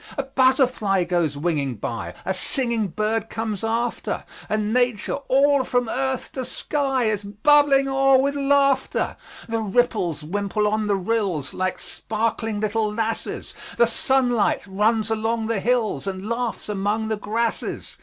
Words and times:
A 0.17 0.23
butterfly 0.23 1.03
goes 1.03 1.37
winging 1.37 1.75
by; 1.75 2.15
A 2.25 2.33
singing 2.33 2.87
bird 2.87 3.29
comes 3.29 3.63
after; 3.63 4.25
And 4.49 4.73
Nature, 4.73 5.17
all 5.27 5.63
from 5.63 5.87
earth 5.87 6.31
to 6.31 6.43
sky, 6.43 7.03
Is 7.03 7.23
bubbling 7.23 7.87
o'er 7.87 8.17
with 8.19 8.35
laughter. 8.35 9.15
The 9.47 9.59
ripples 9.61 10.23
wimple 10.23 10.67
on 10.67 10.87
the 10.87 10.95
rills, 10.97 11.53
Like 11.53 11.77
sparkling 11.77 12.59
little 12.61 12.91
lasses; 12.91 13.53
The 13.77 13.85
sunlight 13.85 14.65
runs 14.65 15.11
along 15.11 15.45
the 15.45 15.59
hills, 15.59 16.07
And 16.07 16.27
laughs 16.27 16.67
among 16.67 17.09
the 17.09 17.17
grasses. 17.17 17.95